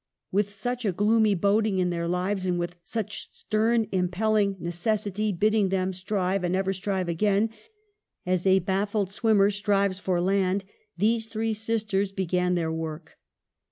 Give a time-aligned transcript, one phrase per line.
[0.31, 6.43] With such gloomy boding in their hearts, with such stern impelling necessity bidding them strive
[6.43, 7.51] and ever strive again,
[8.25, 10.63] as a baffled swimmer strives for land,
[10.97, 13.19] these three sisters began their work.